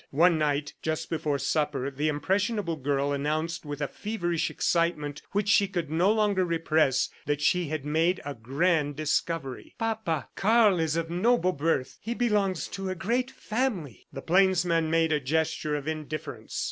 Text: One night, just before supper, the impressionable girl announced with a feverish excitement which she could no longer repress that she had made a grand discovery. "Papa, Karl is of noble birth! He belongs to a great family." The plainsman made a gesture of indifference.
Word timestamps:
One 0.09 0.39
night, 0.39 0.73
just 0.81 1.11
before 1.11 1.37
supper, 1.37 1.91
the 1.91 2.07
impressionable 2.07 2.75
girl 2.75 3.11
announced 3.13 3.65
with 3.67 3.81
a 3.81 3.87
feverish 3.87 4.49
excitement 4.49 5.21
which 5.31 5.47
she 5.47 5.67
could 5.67 5.91
no 5.91 6.11
longer 6.11 6.43
repress 6.43 7.09
that 7.27 7.39
she 7.39 7.67
had 7.67 7.85
made 7.85 8.19
a 8.25 8.33
grand 8.33 8.95
discovery. 8.95 9.75
"Papa, 9.77 10.29
Karl 10.35 10.79
is 10.79 10.95
of 10.95 11.11
noble 11.11 11.51
birth! 11.51 11.99
He 12.01 12.15
belongs 12.15 12.67
to 12.69 12.89
a 12.89 12.95
great 12.95 13.29
family." 13.29 14.07
The 14.11 14.23
plainsman 14.23 14.89
made 14.89 15.11
a 15.11 15.19
gesture 15.19 15.75
of 15.75 15.87
indifference. 15.87 16.59